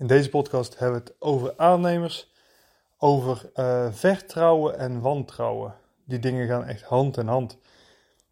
[0.00, 2.32] In deze podcast hebben we het over aannemers,
[2.98, 5.74] over uh, vertrouwen en wantrouwen.
[6.04, 7.58] Die dingen gaan echt hand in hand.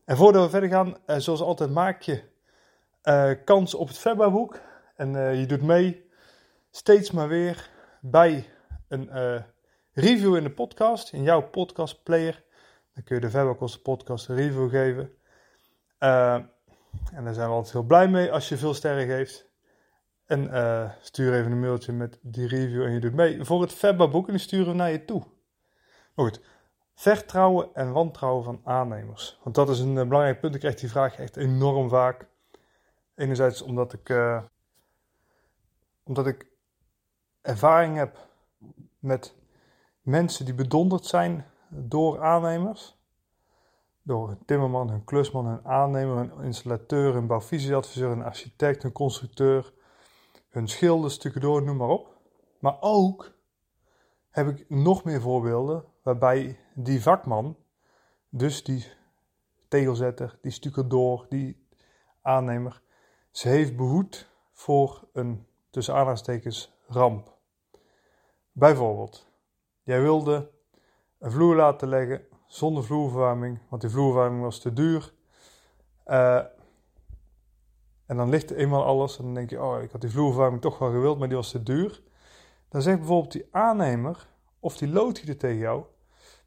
[0.05, 2.23] En voordat we verder gaan, uh, zoals altijd maak je
[3.05, 4.61] uh, kans op het Febba-boek.
[4.97, 6.11] En je doet mee
[6.71, 8.47] steeds maar weer bij
[8.89, 9.45] een
[9.93, 12.45] review in de podcast, in jouw podcastplayer.
[12.95, 15.13] Dan kun je de Verbakosten podcast een review geven.
[15.99, 19.48] En daar zijn we altijd heel blij mee als je veel sterren geeft.
[20.29, 23.75] En uh, stuur even een mailtje met die review en je doet mee voor het
[23.75, 25.23] Verba boek en die sturen we naar je toe.
[26.15, 26.41] Goed,
[26.95, 29.39] vertrouwen en wantrouwen van aannemers.
[29.43, 30.55] Want dat is een uh, belangrijk punt.
[30.55, 32.27] Ik krijg die vraag echt enorm vaak.
[33.15, 34.15] Enerzijds omdat ik,
[36.03, 36.47] omdat ik
[37.41, 38.19] ervaring heb
[38.99, 39.35] met
[40.03, 42.97] mensen die bedonderd zijn door aannemers.
[44.03, 49.73] Door een timmerman, een klusman, een aannemer, een installateur, een bouwvisieadviseur, een architect, een constructeur,
[50.49, 52.17] hun schilder, stukken door, noem maar op.
[52.59, 53.33] Maar ook
[54.31, 57.57] heb ik nog meer voorbeelden waarbij die vakman,
[58.29, 58.87] dus die
[59.69, 61.67] tegelzetter, die stucadoor, die
[62.23, 62.83] aannemer,
[63.31, 67.37] ze heeft behoed voor een tussen aanhalingstekens ramp.
[68.53, 69.29] Bijvoorbeeld,
[69.89, 70.51] Jij wilde
[71.19, 75.13] een vloer laten leggen zonder vloerverwarming, want die vloerverwarming was te duur.
[76.07, 76.45] Uh,
[78.09, 80.79] en dan ligt eenmaal alles en dan denk je, oh, ik had die vloerverwarming toch
[80.79, 82.03] wel gewild, maar die was te duur.
[82.69, 84.29] Dan zegt bijvoorbeeld die aannemer
[84.61, 85.85] of die loodgieter tegen jou,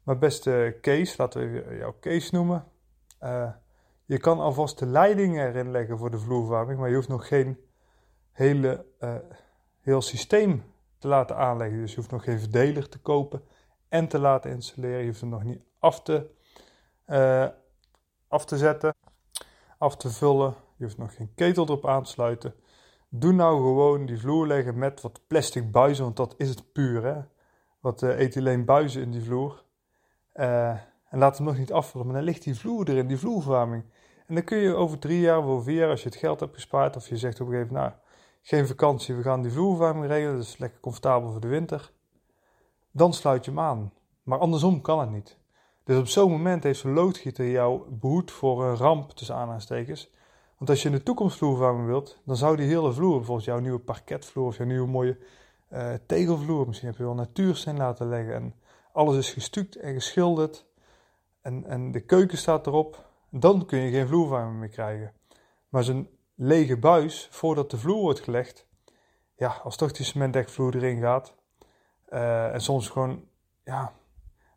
[0.02, 2.64] maar beste Kees, laten we jouw Kees noemen.
[3.22, 3.50] Uh,
[4.04, 7.58] je kan alvast de leidingen erin leggen voor de vloerverwarming, maar je hoeft nog geen
[8.32, 9.14] hele, uh,
[9.80, 10.64] heel systeem
[10.98, 11.78] te laten aanleggen.
[11.80, 13.42] Dus je hoeft nog geen verdeler te kopen
[13.88, 15.00] en te laten installeren.
[15.00, 16.30] Je hoeft hem nog niet af te,
[17.06, 17.48] uh,
[18.28, 18.94] af te zetten,
[19.78, 20.54] af te vullen.
[20.82, 22.54] Je hoeft nog geen ketel erop aan te sluiten.
[23.08, 27.04] Doe nou gewoon die vloer leggen met wat plastic buizen, want dat is het puur.
[27.04, 27.20] Hè?
[27.80, 29.64] Wat uh, ethyleen buizen in die vloer.
[30.34, 30.68] Uh,
[31.08, 33.84] en laat hem nog niet afvullen, maar dan ligt die vloer erin, die vloerverwarming.
[34.26, 36.40] En dan kun je over drie jaar of over vier jaar, als je het geld
[36.40, 38.02] hebt gespaard, of je zegt op een gegeven moment, nou,
[38.42, 41.92] geen vakantie, we gaan die vloerverwarming regelen, dat is lekker comfortabel voor de winter.
[42.90, 43.92] Dan sluit je hem aan.
[44.22, 45.38] Maar andersom kan het niet.
[45.84, 50.10] Dus op zo'n moment heeft zo'n loodgieter jou behoed voor een ramp tussen aanhalingstekens.
[50.62, 53.58] Want als je in de toekomst vloerverwarming wilt, dan zou die hele vloer, bijvoorbeeld jouw
[53.58, 55.18] nieuwe parketvloer of jouw nieuwe mooie
[55.72, 58.54] uh, tegelvloer, misschien heb je wel natuursteen laten leggen en
[58.92, 60.66] alles is gestuukt en geschilderd
[61.40, 65.12] en, en de keuken staat erop, dan kun je geen vloerverwarming meer krijgen.
[65.68, 68.66] Maar zo'n lege buis voordat de vloer wordt gelegd.
[69.36, 71.34] Ja, als toch die cementdekvloer erin gaat.
[72.08, 73.24] Uh, en soms gewoon,
[73.64, 73.92] ja,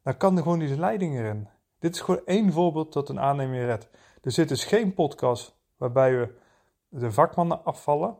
[0.03, 1.47] dan kan er gewoon die leiding erin.
[1.79, 3.89] Dit is gewoon één voorbeeld dat een aannemer redt.
[4.21, 6.37] Er zit dus geen podcast waarbij we
[6.87, 8.17] de vakmannen afvallen.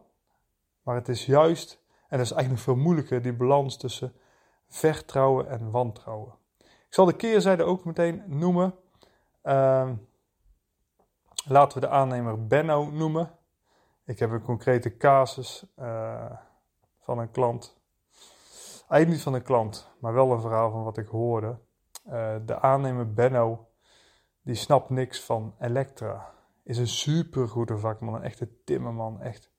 [0.82, 4.14] Maar het is juist, en dat is eigenlijk veel moeilijker, die balans tussen
[4.68, 6.34] vertrouwen en wantrouwen.
[6.60, 8.76] Ik zal de keerzijde ook meteen noemen.
[9.44, 9.90] Uh,
[11.46, 13.32] laten we de aannemer Benno noemen.
[14.06, 16.32] Ik heb een concrete casus uh,
[17.00, 17.78] van een klant.
[18.88, 21.58] Eigenlijk niet van een klant, maar wel een verhaal van wat ik hoorde.
[22.08, 23.68] Uh, de aannemer Benno,
[24.42, 26.35] die snapt niks van Elektra.
[26.66, 29.22] Is een super goede vakman, een echte timmerman.
[29.22, 29.52] Echt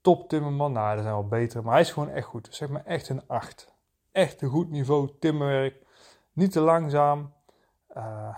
[0.00, 0.72] top timmerman.
[0.72, 2.48] Nou, er zijn wel betere, maar hij is gewoon echt goed.
[2.50, 3.74] Zeg maar echt een 8.
[4.12, 5.86] Echt een goed niveau timmerwerk.
[6.32, 7.32] Niet te langzaam.
[7.96, 8.36] Uh,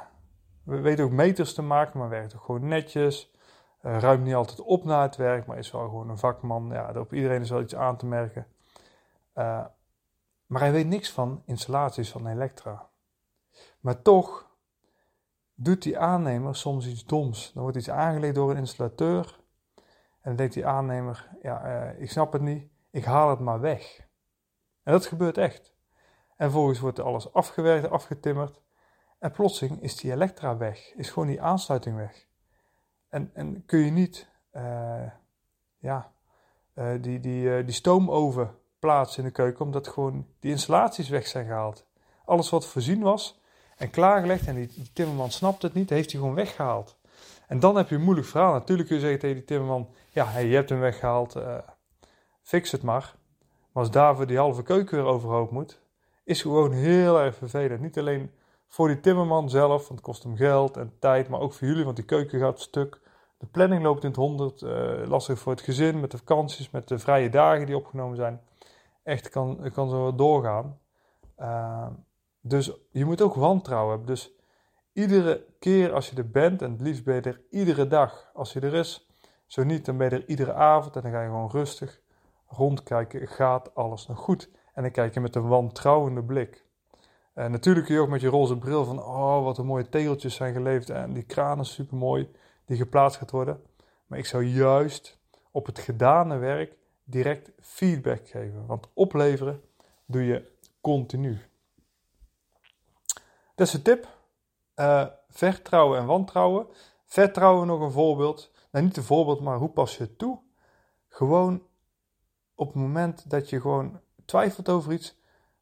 [0.64, 3.30] we weten ook meters te maken, maar werkt ook gewoon netjes.
[3.82, 6.68] Uh, ruimt niet altijd op na het werk, maar is wel gewoon een vakman.
[6.72, 8.46] Ja, op iedereen is wel iets aan te merken.
[9.34, 9.64] Uh,
[10.46, 12.88] maar hij weet niks van installaties van Elektra.
[13.80, 14.50] Maar toch
[15.62, 17.52] doet die aannemer soms iets doms.
[17.52, 19.40] Dan wordt iets aangelegd door een installateur.
[19.74, 23.60] En dan denkt die aannemer, ja, uh, ik snap het niet, ik haal het maar
[23.60, 24.00] weg.
[24.82, 25.74] En dat gebeurt echt.
[26.36, 28.60] En vervolgens wordt alles afgewerkt, afgetimmerd.
[29.18, 32.26] En plotseling is die elektra weg, is gewoon die aansluiting weg.
[33.08, 35.10] En, en kun je niet uh,
[35.78, 36.12] ja,
[36.74, 41.26] uh, die, die, uh, die stoomoven plaatsen in de keuken, omdat gewoon die installaties weg
[41.26, 41.86] zijn gehaald.
[42.24, 43.41] Alles wat voorzien was
[43.82, 46.96] en klaargelegd, en die, timmerman snapt het niet, heeft hij gewoon weggehaald.
[47.46, 48.52] En dan heb je een moeilijk verhaal.
[48.52, 51.36] Natuurlijk kun je zeggen tegen die timmerman, ja, je hebt hem weggehaald,
[52.42, 53.14] fix het maar.
[53.72, 55.80] Maar als daarvoor die halve keuken weer overhoop moet,
[56.24, 57.80] is gewoon heel erg vervelend.
[57.80, 58.30] Niet alleen
[58.68, 61.84] voor die timmerman zelf, want het kost hem geld en tijd, maar ook voor jullie,
[61.84, 63.00] want die keuken gaat stuk.
[63.38, 66.88] De planning loopt in het honderd, uh, lastig voor het gezin, met de vakanties, met
[66.88, 68.40] de vrije dagen die opgenomen zijn.
[69.02, 70.78] Echt kan, kan zo doorgaan.
[71.38, 71.86] Uh,
[72.42, 74.06] dus je moet ook wantrouwen hebben.
[74.14, 74.34] Dus
[74.92, 78.52] iedere keer als je er bent, en het liefst ben je er iedere dag als
[78.52, 79.08] je er is.
[79.46, 82.00] Zo niet, dan ben je er iedere avond en dan ga je gewoon rustig
[82.46, 83.28] rondkijken.
[83.28, 84.50] Gaat alles nog goed?
[84.74, 86.64] En dan kijk je met een wantrouwende blik.
[87.34, 90.34] En natuurlijk kun je ook met je roze bril van, oh wat een mooie tegeltjes
[90.34, 92.30] zijn geleverd en die kraan is super mooi
[92.64, 93.62] die geplaatst gaat worden.
[94.06, 95.18] Maar ik zou juist
[95.50, 98.66] op het gedane werk direct feedback geven.
[98.66, 99.60] Want opleveren
[100.06, 100.50] doe je
[100.80, 101.51] continu.
[103.62, 104.08] Dat tip.
[104.76, 106.66] Uh, vertrouwen en wantrouwen.
[107.04, 108.52] Vertrouwen nog een voorbeeld.
[108.70, 110.38] Nou, niet een voorbeeld, maar hoe pas je het toe?
[111.08, 111.62] Gewoon
[112.54, 115.20] op het moment dat je gewoon twijfelt over iets,